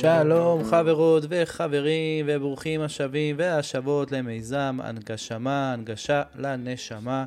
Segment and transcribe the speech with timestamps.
[0.00, 7.24] שלום חברות וחברים וברוכים השבים והשבות למיזם הנגשמה, הנגשה לנשמה.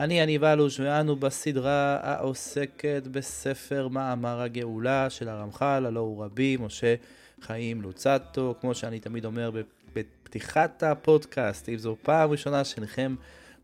[0.00, 6.94] אני יניב אלוש ואנו בסדרה העוסקת בספר מאמר הגאולה של הרמח"ל, הלא הוא רבי משה
[7.40, 9.50] חיים לוצטו, כמו שאני תמיד אומר
[9.94, 13.14] בפתיחת הפודקאסט, אם זו פעם ראשונה שלכם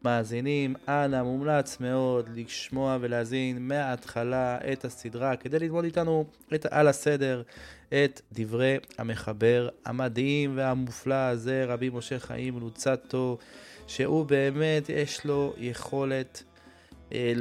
[0.05, 6.25] מאזינים, אנא מומלץ מאוד לשמוע ולהאזין מההתחלה את הסדרה כדי ללמוד איתנו
[6.55, 7.43] את, על הסדר
[7.89, 13.39] את דברי המחבר המדהים והמופלא הזה, רבי משה חיים לוצטו,
[13.89, 16.43] שהוא באמת, יש לו יכולת
[17.13, 17.33] אה,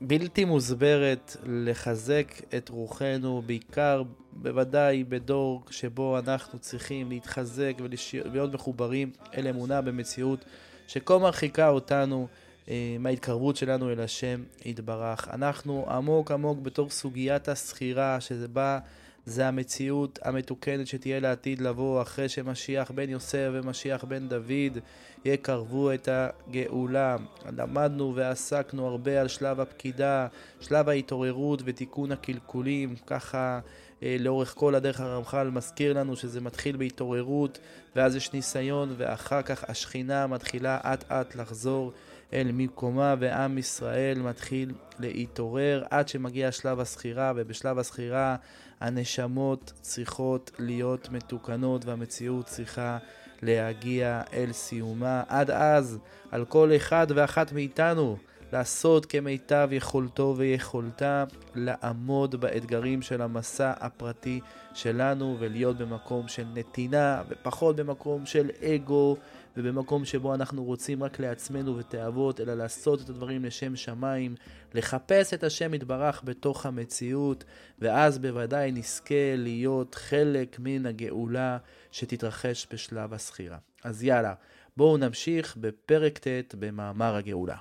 [0.00, 9.48] בלתי מוסברת לחזק את רוחנו, בעיקר, בוודאי, בדור שבו אנחנו צריכים להתחזק ולהיות מחוברים אל
[9.48, 10.44] אמונה במציאות
[10.86, 12.28] שכה מרחיקה אותנו
[12.68, 15.28] אה, מההתקרבות שלנו אל השם יתברך.
[15.32, 18.78] אנחנו עמוק עמוק בתור סוגיית הסחירה, שזה בא...
[19.26, 24.78] זה המציאות המתוקנת שתהיה לעתיד לבוא אחרי שמשיח בן יוסף ומשיח בן דוד
[25.24, 27.16] יקרבו את הגאולה.
[27.56, 30.26] למדנו ועסקנו הרבה על שלב הפקידה,
[30.60, 33.60] שלב ההתעוררות ותיקון הקלקולים, ככה
[34.02, 37.58] אה, לאורך כל הדרך הרמח"ל מזכיר לנו שזה מתחיל בהתעוררות
[37.96, 41.92] ואז יש ניסיון ואחר כך השכינה מתחילה אט אט לחזור
[42.32, 48.36] אל מקומה ועם ישראל מתחיל להתעורר עד שמגיע שלב הסחירה ובשלב הסחירה
[48.80, 52.98] הנשמות צריכות להיות מתוקנות והמציאות צריכה
[53.42, 55.22] להגיע אל סיומה.
[55.28, 55.98] עד אז,
[56.30, 58.16] על כל אחד ואחת מאיתנו
[58.52, 64.40] לעשות כמיטב יכולתו ויכולתה, לעמוד באתגרים של המסע הפרטי
[64.74, 69.16] שלנו ולהיות במקום של נתינה ופחות במקום של אגו
[69.56, 74.34] ובמקום שבו אנחנו רוצים רק לעצמנו ותאוות, אלא לעשות את הדברים לשם שמיים,
[74.74, 77.44] לחפש את השם יתברך בתוך המציאות,
[77.78, 81.58] ואז בוודאי נזכה להיות חלק מן הגאולה
[81.90, 83.58] שתתרחש בשלב הסחירה.
[83.84, 84.34] אז יאללה,
[84.76, 87.56] בואו נמשיך בפרק ט' במאמר הגאולה.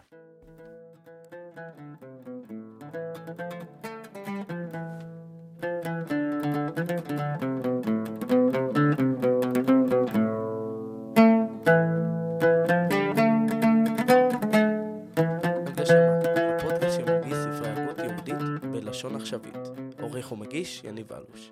[20.35, 21.51] מגיש יניב אלוש.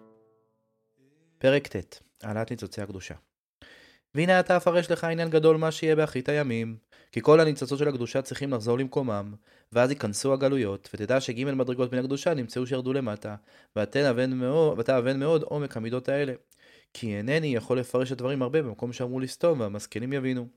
[1.37, 3.15] פרק ט', העלאת ניצוצי הקדושה.
[4.15, 6.77] והנה אתה אפרש לך עניין גדול מה שיהיה באחרית הימים,
[7.11, 9.33] כי כל הניצוצות של הקדושה צריכים לחזור למקומם,
[9.71, 13.35] ואז ייכנסו הגלויות, ותדע שג' מדרגות מן הקדושה נמצאו שירדו למטה,
[13.75, 16.33] ואתה אבן מאוד, ואתה אבן מאוד עומק המידות האלה.
[16.93, 20.47] כי אינני יכול לפרש את הדברים הרבה במקום שאמרו לסתום, והמשכילים יבינו.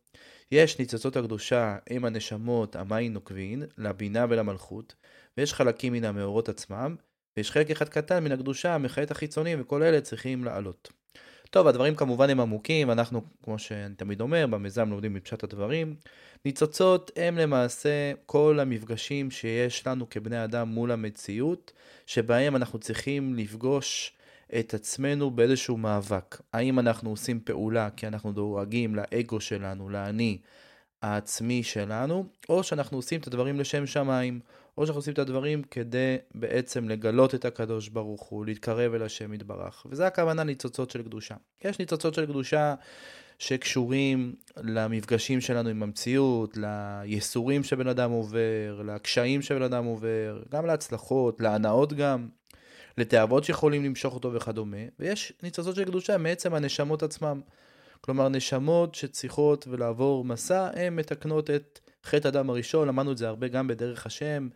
[0.53, 4.94] יש ניצוצות הקדושה הם הנשמות המים נוקבין, לבינה ולמלכות,
[5.39, 6.97] ויש חלקים מן המאורות עצמם,
[7.37, 10.93] ויש חלק אחד קטן מן הקדושה, מחיית החיצונים, וכל אלה צריכים לעלות.
[11.50, 15.97] טוב, הדברים כמובן הם עמוקים, אנחנו, כמו שאני תמיד אומר, במיזם לומדים מפשט הדברים.
[16.44, 21.73] ניצוצות הם למעשה כל המפגשים שיש לנו כבני אדם מול המציאות,
[22.06, 24.12] שבהם אנחנו צריכים לפגוש
[24.59, 26.41] את עצמנו באיזשהו מאבק.
[26.53, 30.39] האם אנחנו עושים פעולה כי אנחנו דואגים לאגו שלנו, לאני
[31.03, 34.41] העצמי שלנו, או שאנחנו עושים את הדברים לשם שמיים,
[34.79, 39.33] או שאנחנו עושים את הדברים כדי בעצם לגלות את הקדוש ברוך הוא, להתקרב אל השם
[39.35, 39.87] יתברך.
[39.91, 41.35] וזה הכוונה ניצוצות של קדושה.
[41.65, 42.75] יש ניצוצות של קדושה
[43.39, 51.41] שקשורים למפגשים שלנו עם המציאות, לייסורים שבן אדם עובר, לקשיים שבן אדם עובר, גם להצלחות,
[51.41, 52.29] להנאות גם,
[52.99, 54.77] לתאוות שיכולים למשוך אותו וכדומה.
[54.99, 57.41] ויש ניצוצות של קדושה מעצם הנשמות עצמם.
[58.01, 63.48] כלומר, נשמות שצריכות ולעבור מסע, הן מתקנות את חטא אדם הראשון, למדנו את זה הרבה
[63.48, 64.48] גם בדרך השם,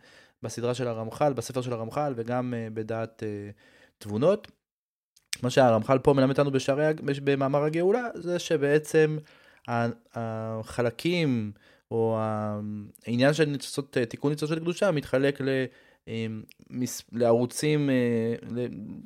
[0.43, 3.53] בסדרה של הרמח"ל, בספר של הרמח"ל, וגם uh, בדעת uh,
[3.97, 4.51] תבונות.
[5.43, 6.93] מה שהרמח"ל פה מלמד אותנו בשערי,
[7.23, 9.17] במאמר הגאולה, זה שבעצם
[10.15, 11.51] החלקים,
[11.91, 12.19] או
[13.05, 15.65] העניין של ניצוצות, אה, תיקון ניצוצות של קדושה, מתחלק ל...
[17.11, 17.89] לערוצים,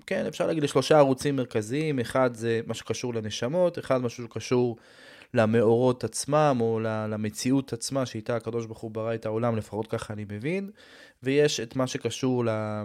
[0.06, 4.78] כן, אפשר להגיד לשלושה ערוצים מרכזיים, אחד זה מה שקשור לנשמות, אחד משהו שקשור
[5.34, 10.26] למאורות עצמם, או למציאות עצמה שאיתה הקדוש ברוך הוא ברא את העולם, לפחות ככה אני
[10.32, 10.72] מבין,
[11.24, 12.50] ויש את מה שקשור.
[12.50, 12.84] אה,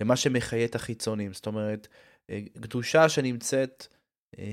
[0.00, 1.88] למה שמחיה את החיצונים, זאת אומרת,
[2.30, 3.86] אה, קדושה שנמצאת
[4.38, 4.44] אה,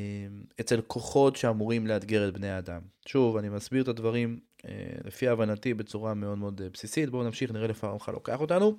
[0.60, 2.82] אצל כוחות שאמורים לאתגר את בני האדם.
[3.08, 4.40] שוב, אני מסביר את הדברים
[5.04, 8.78] לפי הבנתי בצורה מאוד מאוד בסיסית, בואו נמשיך, נראה לפעמים הרמח"ל לוקח אותנו.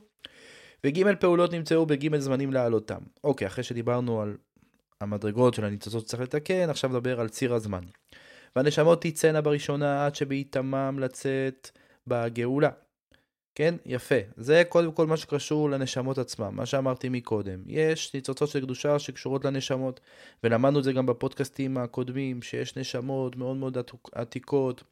[0.86, 3.00] וג' פעולות נמצאו בג' זמנים להעלותם.
[3.24, 4.36] אוקיי, אחרי שדיברנו על
[5.00, 7.84] המדרגות של הניצוצות שצריך לתקן, עכשיו נדבר על ציר הזמן.
[8.56, 11.70] והנשמות תצאנה בראשונה עד שבעיתמם לצאת
[12.06, 12.70] בגאולה.
[13.54, 13.74] כן?
[13.86, 14.14] יפה.
[14.36, 17.62] זה קודם כל מה שקשור לנשמות עצמם, מה שאמרתי מקודם.
[17.66, 20.00] יש ניצוצות של קדושה שקשורות לנשמות,
[20.44, 23.78] ולמדנו את זה גם בפודקאסטים הקודמים, שיש נשמות מאוד מאוד
[24.12, 24.82] עתיקות.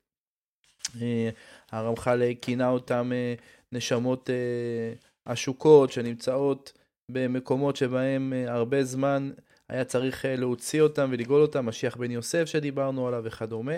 [1.02, 1.30] אה,
[1.70, 3.34] הרמח"ל כינה אותם אה,
[3.72, 4.92] נשמות אה,
[5.24, 6.72] עשוקות שנמצאות
[7.10, 9.30] במקומות שבהם הרבה זמן
[9.68, 13.72] היה צריך להוציא אותם ולגאול אותם, משיח בן יוסף שדיברנו עליו וכדומה.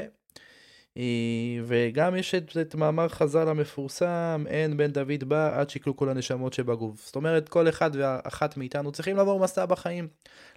[0.96, 6.08] אה, וגם יש את, את מאמר חז"ל המפורסם, אין בן דוד בא עד שיקלו כל
[6.08, 7.06] הנשמות שבגוף.
[7.06, 10.08] זאת אומרת, כל אחד ואחת מאיתנו צריכים לעבור מסע בחיים.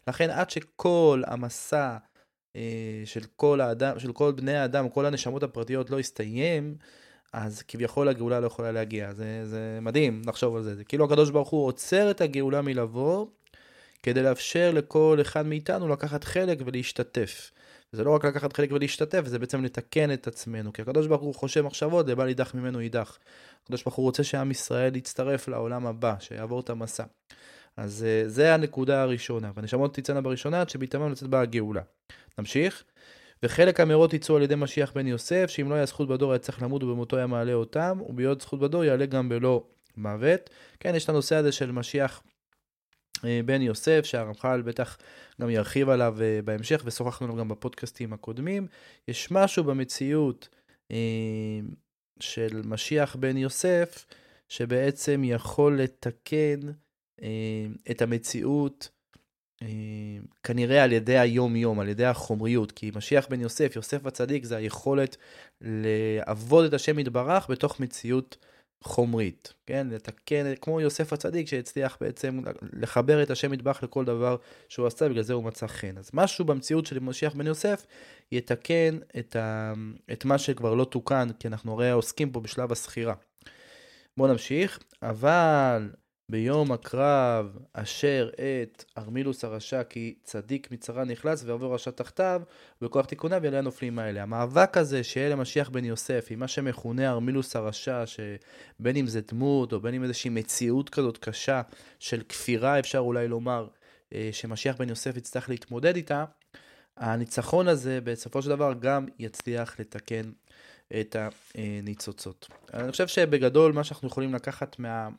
[0.07, 1.97] לכן עד שכל המסע
[2.55, 6.75] אה, של כל האדם, של כל בני האדם, כל הנשמות הפרטיות לא יסתיים,
[7.33, 9.13] אז כביכול הגאולה לא יכולה להגיע.
[9.13, 10.75] זה, זה מדהים לחשוב על זה.
[10.75, 13.25] זה כאילו הקדוש ברוך הוא עוצר את הגאולה מלבוא,
[14.03, 17.51] כדי לאפשר לכל אחד מאיתנו לקחת חלק ולהשתתף.
[17.91, 20.73] זה לא רק לקחת חלק ולהשתתף, זה בעצם לתקן את עצמנו.
[20.73, 23.17] כי הקדוש ברוך הוא חושב מחשבות, לבל יידח ממנו יידח.
[23.63, 27.03] הקדוש ברוך הוא רוצה שעם ישראל יצטרף לעולם הבא, שיעבור את המסע.
[27.77, 29.51] אז uh, זה הנקודה הראשונה.
[29.55, 31.81] והנשמות תצאנה בראשונה, עד שבהתאמן לצאת בה הגאולה.
[32.39, 32.83] נמשיך.
[33.43, 36.61] וחלק המאורות יצאו על ידי משיח בן יוסף, שאם לא היה זכות בדור היה צריך
[36.61, 39.63] למות ובמותו היה מעלה אותם, ובהיות זכות בדור יעלה גם בלא
[39.97, 40.49] מוות.
[40.79, 42.30] כן, יש את הנושא הזה של משיח אה,
[43.45, 44.97] בן יוסף, שהרמח"ל בטח
[45.41, 48.67] גם ירחיב עליו אה, בהמשך, ושוחחנו עליו גם בפודקאסטים הקודמים.
[49.07, 50.49] יש משהו במציאות
[50.91, 51.59] אה,
[52.19, 54.05] של משיח בן יוסף,
[54.49, 56.59] שבעצם יכול לתקן
[57.91, 58.89] את המציאות
[60.43, 65.17] כנראה על ידי היום-יום, על ידי החומריות, כי משיח בן יוסף, יוסף הצדיק, זה היכולת
[65.61, 68.37] לעבוד את השם יתברך בתוך מציאות
[68.83, 69.87] חומרית, כן?
[69.91, 72.39] לתקן, כמו יוסף הצדיק שהצליח בעצם
[72.73, 74.35] לחבר את השם מטבח לכל דבר
[74.69, 75.97] שהוא עשה, בגלל זה הוא מצא חן.
[75.97, 77.85] אז משהו במציאות של משיח בן יוסף
[78.31, 79.73] יתקן את, ה,
[80.11, 83.13] את מה שכבר לא תוקן, כי אנחנו הרי עוסקים פה בשלב הסחירה.
[84.17, 85.89] בואו נמשיך, אבל
[86.31, 92.41] ביום הקרב אשר את ארמילוס הרשע כי צדיק מצרה נחלץ ויעבור רשע תחתיו
[92.81, 94.23] ובכוח תיקוניו יעלה הנופלים האלה.
[94.23, 99.73] המאבק הזה שיהיה למשיח בן יוסף עם מה שמכונה ארמילוס הרשע שבין אם זה דמות
[99.73, 101.61] או בין אם איזושהי מציאות כזאת קשה
[101.99, 103.67] של כפירה אפשר אולי לומר
[104.13, 106.25] אה, שמשיח בן יוסף יצטרך להתמודד איתה
[106.97, 110.31] הניצחון הזה בסופו של דבר גם יצליח לתקן
[110.99, 111.15] את
[111.55, 112.47] הניצוצות.
[112.73, 115.09] אני חושב שבגדול מה שאנחנו יכולים לקחת מה...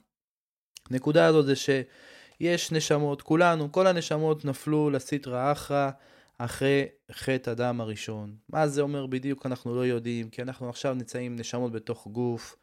[0.91, 5.91] הנקודה הזאת זה שיש נשמות, כולנו, כל הנשמות נפלו לסטרא אחרא
[6.39, 8.35] אחרי חטא הדם הראשון.
[8.49, 12.57] מה זה אומר בדיוק אנחנו לא יודעים, כי אנחנו עכשיו נמצאים נשמות בתוך גוף,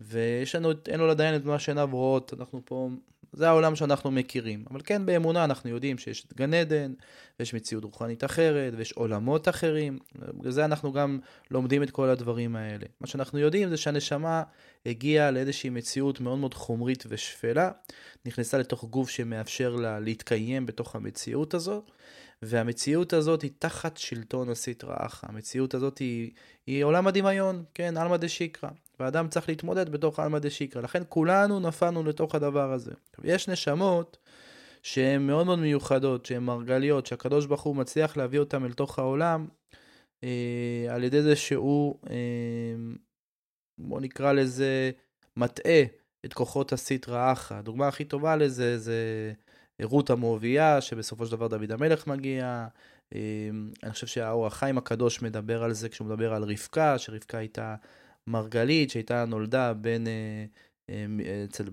[0.00, 2.88] ויש לנו, אין לו לדיין את מה שעיניו רואות, אנחנו פה
[3.36, 4.64] זה העולם שאנחנו מכירים.
[4.70, 6.92] אבל כן, באמונה אנחנו יודעים שיש גן עדן,
[7.40, 9.98] ויש מציאות רוחנית אחרת, ויש עולמות אחרים.
[10.14, 11.18] בגלל זה אנחנו גם
[11.50, 12.86] לומדים את כל הדברים האלה.
[13.00, 14.42] מה שאנחנו יודעים זה שהנשמה
[14.86, 17.70] הגיעה לאיזושהי מציאות מאוד מאוד חומרית ושפלה,
[18.26, 21.90] נכנסה לתוך גוף שמאפשר לה להתקיים בתוך המציאות הזאת.
[22.42, 25.26] והמציאות הזאת היא תחת שלטון הסטרא אחא.
[25.30, 26.30] המציאות הזאת היא,
[26.66, 28.68] היא עולם הדמיון, כן, עלמא דשיקרא.
[29.00, 30.82] ואדם צריך להתמודד בתוך עלמא דשיקרא.
[30.82, 32.92] לכן כולנו נפלנו לתוך הדבר הזה.
[33.24, 34.18] יש נשמות
[34.82, 39.46] שהן מאוד מאוד מיוחדות, שהן מרגליות, שהקדוש ברוך הוא מצליח להביא אותן אל תוך העולם
[40.24, 42.16] אה, על ידי זה שהוא, אה,
[43.78, 44.90] בוא נקרא לזה,
[45.36, 45.82] מטעה
[46.24, 47.54] את כוחות הסטרא אחא.
[47.54, 49.32] הדוגמה הכי טובה לזה זה
[49.82, 52.66] רות המואביה, שבסופו של דבר דוד המלך מגיע.
[53.14, 53.50] אה,
[53.82, 57.74] אני חושב שהאור החיים הקדוש מדבר על זה כשהוא מדבר על רבקה, שרבקה הייתה
[58.26, 60.44] מרגלית שהייתה נולדה בין, אה,
[60.90, 61.64] אה, אצל,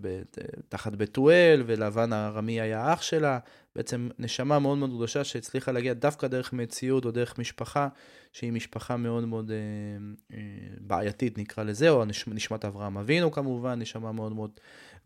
[0.69, 3.39] תחת בתואל, ולבן הארמי היה אח שלה.
[3.75, 7.87] בעצם נשמה מאוד מאוד קדושה שהצליחה להגיע דווקא דרך מציאות או דרך משפחה,
[8.33, 10.37] שהיא משפחה מאוד מאוד אה,
[10.79, 14.51] בעייתית נקרא לזה, או נשמת אברהם אבינו כמובן, נשמה מאוד מאוד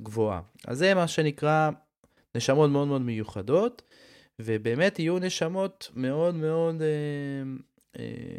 [0.01, 0.41] גבוהה.
[0.67, 1.69] אז זה מה שנקרא
[2.35, 3.81] נשמות מאוד מאוד מיוחדות,
[4.39, 6.81] ובאמת יהיו נשמות מאוד מאוד,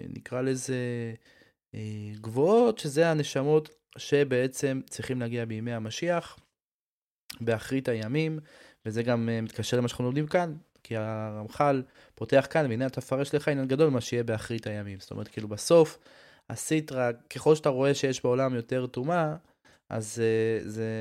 [0.09, 1.13] נקרא לזה, אה,
[2.21, 6.39] גבוהות, שזה הנשמות שבעצם צריכים להגיע בימי המשיח,
[7.41, 8.39] באחרית הימים,
[8.87, 11.83] וזה גם אה, מתקשר למה שאנחנו לומדים כאן, כי הרמח"ל
[12.15, 15.01] פותח כאן, והנה אתה תפרש לך עניין גדול מה שיהיה באחרית הימים.
[15.01, 15.99] זאת אומרת, כאילו בסוף,
[16.51, 19.37] הסיטרה, ככל שאתה רואה שיש בעולם יותר טומאה,
[19.91, 20.93] אז אה, זה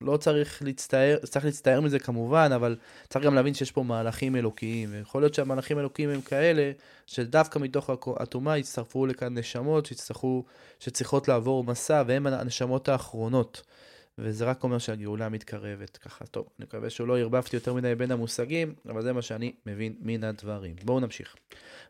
[0.00, 2.76] לא צריך להצטער, צריך להצטער מזה כמובן, אבל
[3.08, 6.72] צריך גם להבין שיש פה מהלכים אלוקיים, ויכול להיות שהמהלכים אלוקיים הם כאלה,
[7.06, 10.44] שדווקא מתוך הטומאה יצטרפו לכאן נשמות שיצטרכו,
[10.80, 13.62] שצריכות לעבור מסע, והן הנשמות האחרונות.
[14.18, 16.26] וזה רק אומר שהגאולה מתקרבת ככה.
[16.26, 20.24] טוב, אני מקווה שלא ערבבתי יותר מדי בין המושגים, אבל זה מה שאני מבין מן
[20.24, 20.76] הדברים.
[20.84, 21.36] בואו נמשיך.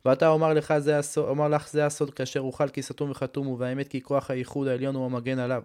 [0.04, 3.56] ואתה אומר לך זה הסוד, אומר לך זה הסוד כאשר אוכל כי סתום וחתום הוא,
[3.58, 5.62] והאמת כי כוח הייחוד העליון הוא המגן עליו.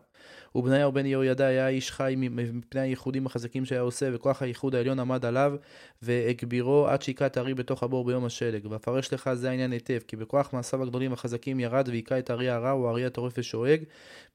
[0.56, 5.26] ובניהו בן יהוידע היה איש חי מפני הייחודים החזקים שהיה עושה, וכוח הייחוד העליון עמד
[5.26, 5.54] עליו,
[6.02, 8.68] והגבירו עד שהיכה את הארי בתוך הבור ביום השלג.
[8.70, 12.70] ואפרש לך זה העניין היטב, כי בכוח מעשיו הגדולים החזקים ירד והיכה את הארי הרע,
[12.70, 13.80] הוא הארי הטורף ושואג,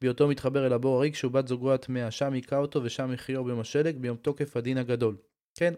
[0.01, 3.61] בהיותו מתחבר אל הבור הריק, שהוא בת זוגו הטמאה, שם היכה אותו ושם הכריעו ביום
[3.61, 5.17] השלג, ביום תוקף הדין הגדול.
[5.55, 5.75] כן,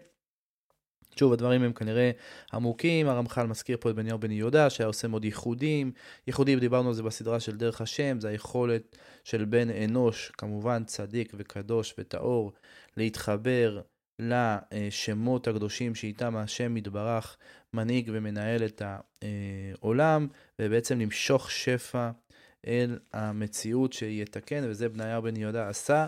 [1.15, 2.11] שוב, הדברים הם כנראה
[2.53, 5.91] עמוקים, הרמח"ל מזכיר פה את בניהו בן יהודה, שהיה עושה מאוד ייחודים.
[6.27, 11.33] ייחודים, דיברנו על זה בסדרה של דרך השם, זה היכולת של בן אנוש, כמובן צדיק
[11.37, 12.51] וקדוש וטהור,
[12.97, 13.81] להתחבר
[14.19, 17.37] לשמות הקדושים שאיתם השם יתברך
[17.73, 20.27] מנהיג ומנהל את העולם,
[20.61, 22.09] ובעצם למשוך שפע
[22.67, 26.05] אל המציאות שיתקן, וזה בניהו בן יהודה עשה.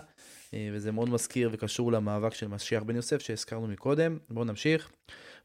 [0.54, 4.18] אה, וזה מאוד מזכיר וקשור למאבק של משיח בן יוסף שהזכרנו מקודם.
[4.30, 4.90] בואו נמשיך.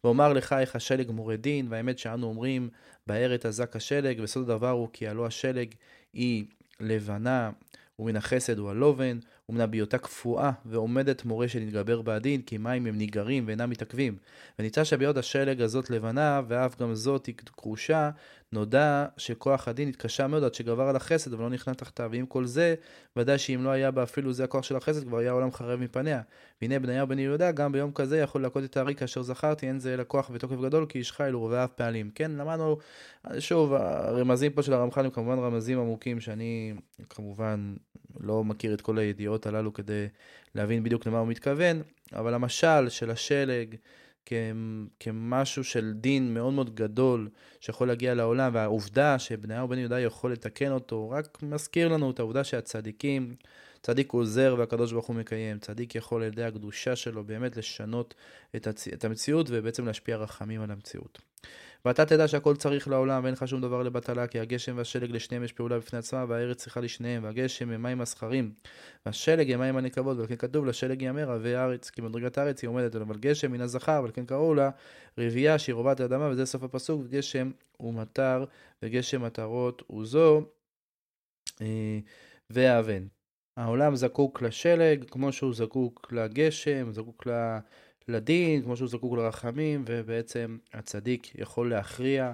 [0.03, 2.69] ואומר לך איך השלג מורה דין, והאמת שאנו אומרים,
[3.07, 5.73] בארץ אזק השלג, וסוד הדבר הוא כי הלא השלג
[6.13, 6.45] היא
[6.79, 7.51] לבנה,
[7.99, 13.43] ומן החסד הוא הלובן, ומן הביותה קפואה, ועומדת מורה שנתגבר בעדין, כי מים הם ניגרים
[13.47, 14.17] ואינם מתעכבים.
[14.59, 18.09] ונמצא שביוד השלג הזאת לבנה, ואף גם זאת היא כרושה,
[18.51, 22.09] נודע שכוח הדין התקשה מאוד עד שגבר על החסד ולא נכנע תחתיו.
[22.11, 22.75] ועם כל זה,
[23.15, 26.21] ודאי שאם לא היה בה אפילו זה הכוח של החסד, כבר היה העולם חרב מפניה.
[26.61, 29.93] והנה בניהו בן יהודה, גם ביום כזה יכול להכות את הארי כאשר זכרתי, אין זה
[29.93, 32.11] אלא כוח ותוקף גדול, כי איש חיל ורבעיו פעלים.
[32.15, 32.77] כן, למדנו,
[33.39, 36.73] שוב, הרמזים פה של הרמח"ל הם כמובן רמזים עמוקים, שאני
[37.09, 37.75] כמובן
[38.19, 40.07] לא מכיר את כל הידיעות הללו כדי
[40.55, 41.81] להבין בדיוק למה הוא מתכוון,
[42.13, 43.75] אבל המשל של השלג,
[44.99, 47.29] כמשהו של דין מאוד מאוד גדול
[47.59, 52.43] שיכול להגיע לעולם, והעובדה שבניהו בן יהודה יכול לתקן אותו, רק מזכיר לנו את העובדה
[52.43, 53.35] שהצדיקים,
[53.81, 58.13] צדיק עוזר והקדוש ברוך הוא מקיים, צדיק יכול על ידי הקדושה שלו באמת לשנות
[58.55, 58.87] את, הצ...
[58.87, 61.21] את המציאות ובעצם להשפיע רחמים על המציאות.
[61.85, 65.53] ואתה תדע שהכל צריך לעולם ואין לך שום דבר לבטלה, כי הגשם והשלג לשניהם יש
[65.53, 68.53] פעולה בפני עצמה, והארץ צריכה לשניהם, והגשם הם מים הזכרים,
[69.05, 72.67] והשלג הם מים הנקבות, ועל כן כתוב לשלג יאמר רבי הארץ, כי מדרגת הארץ היא
[72.67, 74.69] עומדת, אבל גשם מן הזכר, ועל כן קראו לה
[75.17, 78.45] רבייה שהיא רובת האדמה, וזה סוף הפסוק, וגשם הוא מטר,
[78.83, 80.41] וגשם מטרות הוא זו,
[81.61, 81.99] אה,
[82.49, 83.07] והאבן.
[83.57, 87.57] העולם זקוק לשלג, כמו שהוא זקוק לגשם, זקוק ל...
[88.07, 92.33] לדין, כמו שהוא זקוק לרחמים, ובעצם הצדיק יכול להכריע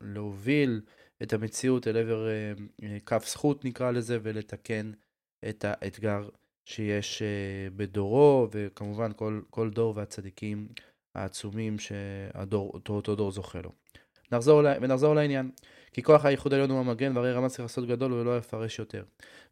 [0.00, 0.90] ולהוביל אה,
[1.22, 2.52] את המציאות אל עבר אה,
[2.82, 4.92] אה, כף זכות נקרא לזה, ולתקן
[5.48, 6.28] את האתגר
[6.64, 7.22] שיש
[7.76, 10.68] בדורו, וכמובן כל, כל דור והצדיקים
[11.14, 13.72] העצומים שאותו דור זוכה לו.
[14.32, 15.50] נחזור, ונחזור לעניין.
[15.94, 19.02] כי כוח הייחוד העליון הוא המגן, והרי רמז צריך לעשות גדול ולא יפרש יותר.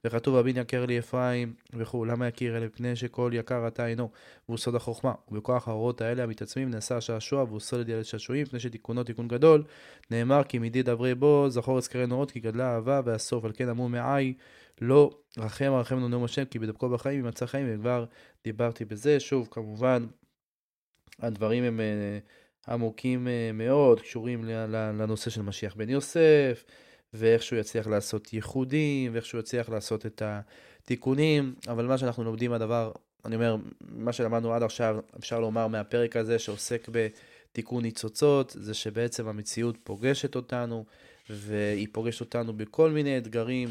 [0.04, 2.66] וכתוב רבין יקר לי אפרים וכו', למה יכיר אלה?
[2.66, 4.10] מפני שכל יקר אתה אינו,
[4.48, 5.12] והוא סוד החוכמה.
[5.28, 9.64] ובכוח האורות האלה המתעצמים נעשה השעשוע, והוא סולד ילד שעשועים, מפני שתיקונו תיקון גדול.
[10.10, 13.88] נאמר כי מדי דברי בו, זכור אזכרי נורות, כי גדלה אהבה והסוף, על כן אמרו
[13.88, 14.34] מעי,
[14.80, 18.04] לא רחם לנו נאום השם, כי בדבקו בחיים ימצא חיים, וכבר
[18.44, 19.20] דיברתי בזה.
[19.20, 20.06] שוב, כמובן,
[21.18, 21.80] הדברים הם...
[22.68, 26.64] עמוקים אה, מאוד, קשורים לנושא של משיח בן יוסף,
[27.14, 32.52] ואיך שהוא יצליח לעשות ייחודים, ואיך שהוא יצליח לעשות את התיקונים, אבל מה שאנחנו לומדים
[32.52, 32.92] הדבר,
[33.24, 39.28] אני אומר, מה שלמדנו עד עכשיו, אפשר לומר מהפרק הזה שעוסק בתיקון ניצוצות, זה שבעצם
[39.28, 40.84] המציאות פוגשת אותנו,
[41.30, 43.68] והיא פוגשת אותנו בכל מיני אתגרים.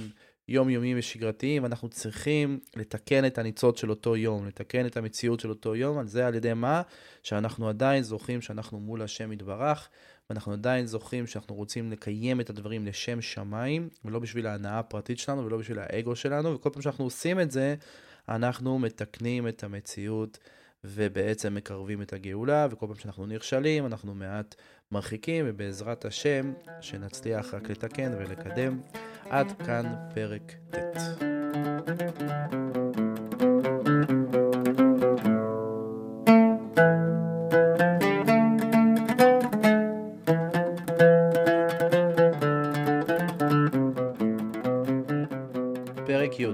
[0.51, 5.75] יומיומיים ושגרתיים, אנחנו צריכים לתקן את הניצוץ של אותו יום, לתקן את המציאות של אותו
[5.75, 6.81] יום, על זה על ידי מה?
[7.23, 9.89] שאנחנו עדיין זוכרים שאנחנו מול השם יתברך,
[10.29, 15.45] ואנחנו עדיין זוכרים שאנחנו רוצים לקיים את הדברים לשם שמיים, ולא בשביל ההנאה הפרטית שלנו
[15.45, 17.75] ולא בשביל האגו שלנו, וכל פעם שאנחנו עושים את זה,
[18.29, 20.37] אנחנו מתקנים את המציאות.
[20.83, 24.55] ובעצם מקרבים את הגאולה, וכל פעם שאנחנו נכשלים, אנחנו מעט
[24.91, 28.79] מרחיקים, ובעזרת השם, שנצליח רק לתקן ולקדם.
[29.31, 30.77] עד כאן פרק ט'.
[46.05, 46.45] פרק י'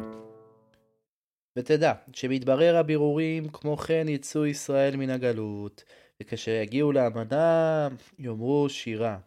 [1.56, 5.84] ותדע שמתברר הבירורים כמו כן יצאו ישראל מן הגלות
[6.22, 7.88] וכאשר יגיעו לאמנה
[8.20, 9.18] יאמרו שירה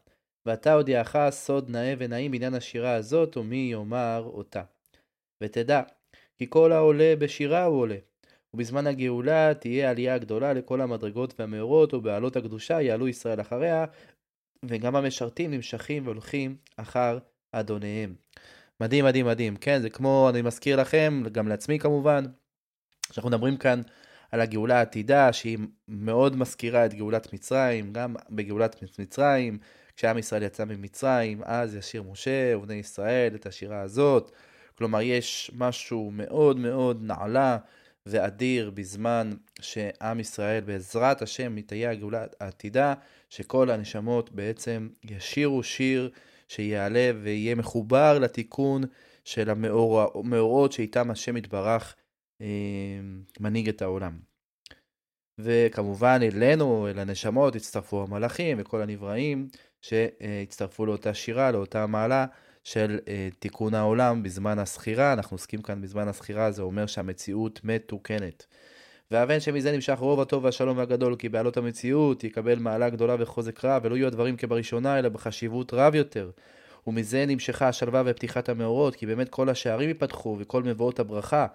[0.46, 4.62] ואתה הודיעך סוד נאה ונעים בעניין השירה הזאת, ומי יאמר אותה.
[5.42, 5.82] ותדע,
[6.38, 7.96] כי כל העולה בשירה הוא עולה.
[8.54, 13.84] ובזמן הגאולה תהיה עלייה גדולה לכל המדרגות והמאורות, ובעלות הקדושה יעלו ישראל אחריה,
[14.64, 17.18] וגם המשרתים נמשכים והולכים אחר
[17.52, 18.14] אדוניהם.
[18.80, 19.56] מדהים, מדהים, מדהים.
[19.56, 22.24] כן, זה כמו, אני מזכיר לכם, גם לעצמי כמובן,
[23.12, 23.80] שאנחנו מדברים כאן
[24.30, 29.58] על הגאולה העתידה, שהיא מאוד מזכירה את גאולת מצרים, גם בגאולת מצרים,
[30.00, 34.32] כשעם ישראל יצא ממצרים, אז ישיר משה ובני ישראל את השירה הזאת.
[34.78, 37.58] כלומר, יש משהו מאוד מאוד נעלה
[38.06, 39.30] ואדיר בזמן
[39.60, 42.94] שעם ישראל, בעזרת השם, מתהיה הגאולה העתידה,
[43.30, 46.10] שכל הנשמות בעצם ישירו שיר
[46.48, 48.82] שיעלה ויהיה מחובר לתיקון
[49.24, 51.96] של המאורות שאיתם השם יתברך
[52.40, 52.46] אה,
[53.40, 54.18] מנהיג את העולם.
[55.38, 59.48] וכמובן אלינו, אל הנשמות, הצטרפו המלאכים וכל הנבראים
[59.82, 62.26] שהצטרפו לאותה שירה, לאותה מעלה
[62.64, 65.12] של אה, תיקון העולם בזמן הסחירה.
[65.12, 68.46] אנחנו עוסקים כאן בזמן הסחירה, זה אומר שהמציאות מתוקנת.
[69.10, 73.82] והבן שמזה נמשך רוב הטוב והשלום והגדול, כי בעלות המציאות יקבל מעלה גדולה וחוזק רב,
[73.84, 76.30] ולא יהיו הדברים כבראשונה, אלא בחשיבות רב יותר.
[76.86, 81.46] ומזה נמשכה השלווה ופתיחת המאורות, כי באמת כל השערים ייפתחו, וכל מבואות הברכה.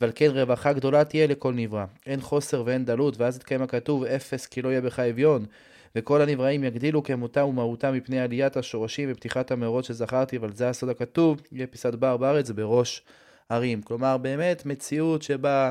[0.00, 1.84] ועל כן רווחה גדולה תהיה לכל נברא.
[2.06, 5.46] אין חוסר ואין דלות, ואז יתקיים הכתוב, אפס כי לא יהיה בך אביון.
[5.94, 11.40] וכל הנבראים יגדילו כמותם ומהותם מפני עליית השורשים ופתיחת המאורות שזכרתי, אבל זה הסוד הכתוב,
[11.52, 13.02] יהיה פיסת בר בארץ בראש
[13.48, 13.82] ערים.
[13.82, 15.70] כלומר, באמת מציאות שבה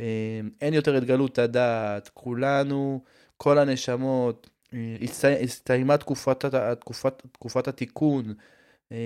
[0.00, 3.02] אה, אין יותר את גלות הדעת, כולנו,
[3.36, 4.96] כל הנשמות, אה,
[5.42, 6.44] הסתיימה תקופת,
[6.80, 8.34] תקופת, תקופת התיקון,
[8.92, 8.96] אה,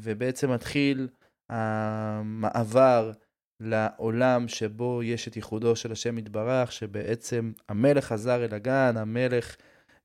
[0.00, 1.08] ובעצם מתחיל
[1.48, 3.12] המעבר
[3.60, 9.56] לעולם שבו יש את ייחודו של השם יתברך, שבעצם המלך חזר אל הגן, המלך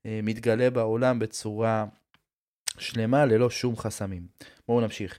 [0.04, 1.84] מתגלה בעולם בצורה
[2.78, 4.26] שלמה, ללא שום חסמים.
[4.68, 5.18] בואו נמשיך.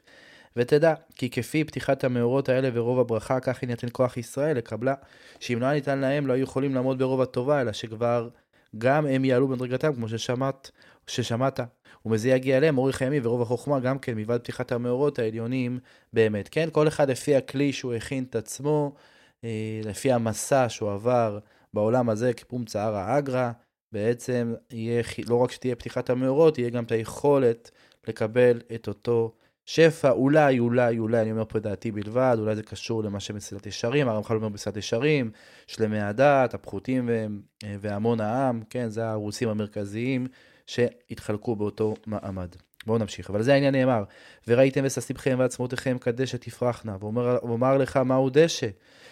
[0.56, 4.94] ותדע, כי כפי פתיחת המאורות האלה ורוב הברכה, כך יינתן כוח ישראל לקבלה,
[5.40, 8.30] שאם לא היה ניתן להם, לא היו יכולים לעמוד ברוב הטובה, אלא שכבר
[8.78, 10.72] גם הם יעלו במדרגתם, כמו ששמעת,
[11.08, 11.60] ששמעת.
[12.06, 15.80] ומזה יגיע אליהם אורך הימים ורוב החוכמה, גם כן, מלבד פתיחת המאורות העליונים
[16.14, 16.50] באמת.
[16.52, 18.94] כן, כל אחד לפי הכלי שהוא הכין את עצמו,
[19.44, 21.40] אה, לפי המסע שהוא עבר
[21.74, 23.52] בעולם הזה, כפום צערא אגרא,
[23.92, 27.72] בעצם יהיה, לא רק שתהיה פתיחת המאורות, יהיה גם את היכולת
[28.08, 29.34] לקבל את אותו
[29.70, 33.66] שפע, אולי, אולי, אולי, אני אומר פה את דעתי בלבד, אולי זה קשור למה שמסילת
[33.66, 35.32] ישרים, הרמח"ל אומר בסילת ישרים,
[35.68, 37.10] שלמי הדת, הפחותים
[37.80, 40.28] והמון העם, כן, זה הערוצים המרכזיים
[40.68, 42.50] שהתחלקו באותו מעמד.
[42.86, 44.04] בואו נמשיך, אבל זה העניין נאמר,
[44.48, 48.68] וראיתם וששמכם ועצמותיכם כדשא תפרחנה, ואומר לך מהו דשא,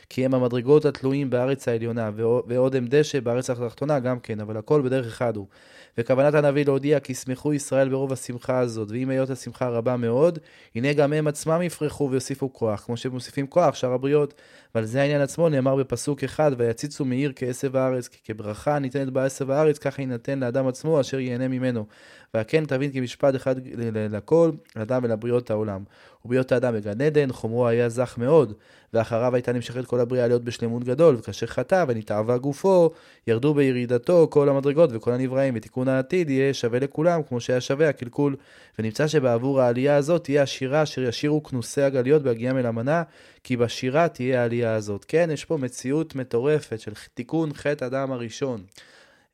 [0.10, 2.12] כי הם המדרגות התלויים בארץ העליונה,
[2.48, 5.48] ועוד הם דשא בארץ התחתונה גם כן, אבל הכל בדרך אחד הוא.
[5.98, 10.40] וכוונת הנביא להודיע כי ישמחו ישראל ברוב השמחה הזאת, ואם היות השמחה רבה מאוד,
[10.76, 14.34] הנה גם הם עצמם יפרחו ויוסיפו כוח, כמו שהם מוסיפים כוח, שאר הבריות.
[14.76, 19.26] ועל זה העניין עצמו נאמר בפסוק אחד, ויציצו מעיר כעשב הארץ, כי כברכה ניתנת בה
[19.26, 21.86] עשב הארץ, ככה יינתן לאדם עצמו אשר ייהנה ממנו.
[22.34, 23.56] והכן תבין כי משפט אחד
[24.10, 25.84] לכל, לאדם ולבריות העולם.
[26.26, 28.54] ובהיות האדם בגן עדן, חומרו היה זך מאוד,
[28.96, 32.92] ואחריו הייתה נמשכת כל הבריאה להיות בשלמות גדול, וכאשר חטא ונתעבה גופו,
[33.28, 38.36] ירדו בירידתו כל המדרגות וכל הנבראים, ותיקון העתיד יהיה שווה לכולם, כמו שהיה שווה הקלקול.
[38.80, 43.04] ונמצא שבעבור העלייה הזאת תהיה השירה אשר ישירו כנוסי הגליות בהגיעם אל המנה,
[43.44, 45.06] כי בשירה תהיה העלייה הזאת.
[45.08, 48.64] כן, יש פה מציאות מטורפת של תיקון חטא אדם הראשון.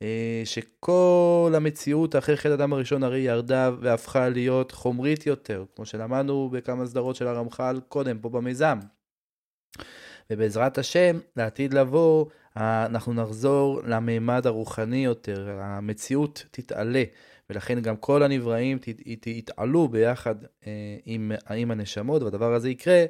[0.02, 6.48] אה, שכל המציאות אחרי חטא אדם הראשון הרי ירדה והפכה להיות חומרית יותר, כמו שלמדנו
[6.52, 8.78] בכמה סדרות של הרמח"ל קודם, פה במיזם.
[10.30, 17.04] ובעזרת השם, לעתיד לבוא, אנחנו נחזור למימד הרוחני יותר, המציאות תתעלה,
[17.50, 18.78] ולכן גם כל הנבראים
[19.26, 20.34] יתעלו ביחד
[20.66, 20.72] אה,
[21.04, 23.04] עם, עם הנשמות, והדבר הזה יקרה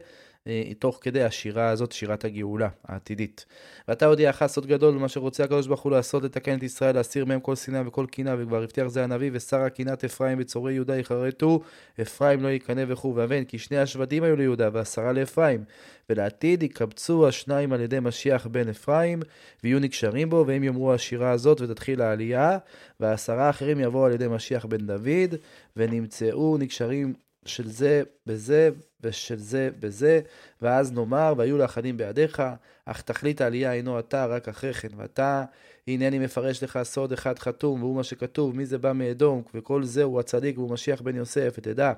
[0.78, 3.46] תוך כדי השירה הזאת, שירת הגאולה העתידית.
[3.88, 7.40] ואתה הודיעך סוד גדול, ומה שרוצה הקדוש ברוך הוא לעשות, לתקן את ישראל, להסיר מהם
[7.40, 11.60] כל שנאה וכל קינה, וכבר הבטיח זה הנביא, ושרה קינת אפרים בצורי יהודה יכרתו,
[12.02, 15.64] אפרים לא יקנא וכו' ואבן, כי שני השבטים היו ליהודה, ועשרה לאפרים.
[16.10, 19.22] ולעתיד יקבצו השניים על ידי משיח בן אפרים,
[19.64, 22.58] ויהיו נקשרים בו, והם יאמרו השירה הזאת, ותתחיל העלייה,
[23.00, 25.34] והעשרה האחרים יבואו על ידי משיח בן דוד,
[25.76, 27.14] ונמצאו נקשרים
[27.46, 30.20] של זה בזה ושל זה בזה,
[30.62, 32.42] ואז נאמר, והיו לאחדים בידיך,
[32.84, 35.44] אך תכלית העלייה אינו אתה, רק אחרי כן, ואתה,
[35.88, 40.02] הנני מפרש לך סוד אחד חתום, והוא מה שכתוב, מי זה בא מאדום, וכל זה
[40.02, 41.92] הוא הצדיק והוא משיח בן יוסף, ותדע,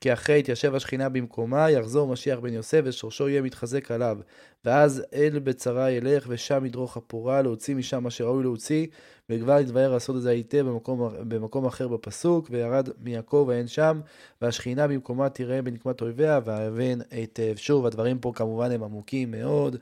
[0.00, 4.18] כי אחרי יתיישב השכינה במקומה, יחזור משיח בן יוסף, ושורשו יהיה מתחזק עליו.
[4.64, 8.86] ואז אל בצרה ילך, ושם ידרוך הפורה, להוציא משם מה שראוי להוציא,
[9.30, 14.00] וכבר יתבהר הסוד הזה היטב במקום, במקום אחר בפסוק, וירד מיעקב ואין שם,
[14.42, 17.54] והשכינה במקומה תראה בנקמת אויביה, והאבן היטב.
[17.56, 19.76] שוב, הדברים פה כמובן הם עמוקים מאוד.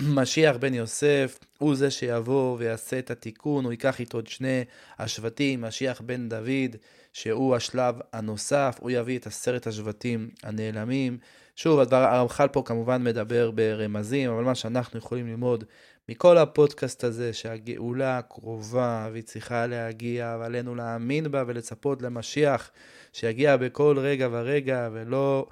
[0.00, 4.64] משיח בן יוסף הוא זה שיבוא ויעשה את התיקון, הוא ייקח איתו את שני
[4.98, 6.76] השבטים, משיח בן דוד,
[7.12, 11.18] שהוא השלב הנוסף, הוא יביא את עשרת השבטים הנעלמים.
[11.56, 15.64] שוב, הדבר, הרמח"ל פה כמובן מדבר ברמזים, אבל מה שאנחנו יכולים ללמוד
[16.08, 22.70] מכל הפודקאסט הזה, שהגאולה קרובה והיא צריכה להגיע, ועלינו להאמין בה ולצפות למשיח
[23.12, 25.46] שיגיע בכל רגע ורגע, ולא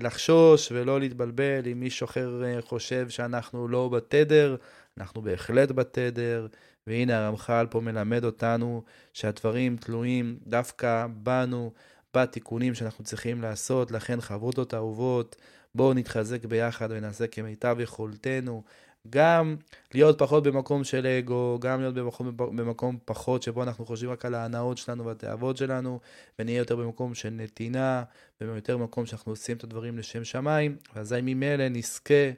[0.00, 4.56] לחשוש ולא להתבלבל אם מישהו אחר אה, חושב שאנחנו לא בתדר,
[4.98, 6.46] אנחנו בהחלט בתדר.
[6.86, 11.72] והנה הרמח"ל פה מלמד אותנו שהדברים תלויים דווקא בנו,
[12.16, 15.36] בתיקונים שאנחנו צריכים לעשות, לכן חברותות אהובות,
[15.74, 18.62] בואו נתחזק ביחד ונעשה כמיטב יכולתנו.
[19.10, 19.56] גם
[19.94, 24.34] להיות פחות במקום של אגו, גם להיות במקום, במקום פחות שבו אנחנו חושבים רק על
[24.34, 26.00] ההנאות שלנו והתאוות שלנו,
[26.38, 28.02] ונהיה יותר במקום של נתינה,
[28.40, 32.30] ויותר במקום שאנחנו עושים את הדברים לשם שמיים, ואזי ממילא נזכה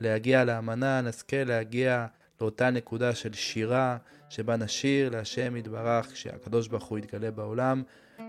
[0.00, 2.06] להגיע לאמנה, נזכה להגיע
[2.40, 3.96] לאותה נקודה של שירה,
[4.28, 7.82] שבה נשיר להשם יתברך כשהקדוש ברוך הוא יתגלה בעולם.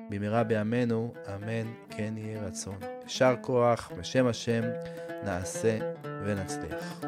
[0.09, 2.79] במהרה בימינו, אמן כן יהי רצון.
[3.03, 4.61] יישר כוח, בשם השם
[5.23, 5.77] נעשה
[6.25, 7.01] ונצליח.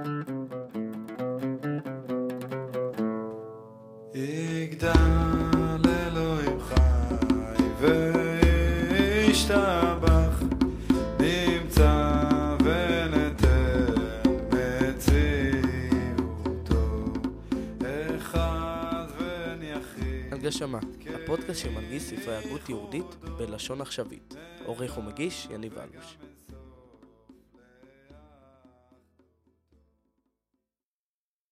[20.47, 20.79] יחיד הנגשמה,
[21.23, 24.35] הפודקאסט שמנגיש ספרי הגות יהודית בלשון עכשווית.
[24.65, 26.17] עורך ומגיש יניב אלוש.